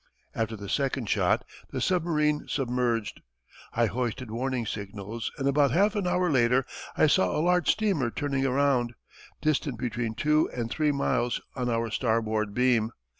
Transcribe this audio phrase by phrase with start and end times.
[0.33, 3.21] After the second shot the submarine submerged.
[3.73, 6.65] I hoisted warning signals and about half an hour later
[6.97, 8.95] I saw a large steamer turning round,
[9.43, 12.93] distant between two and three miles on our starboard beam.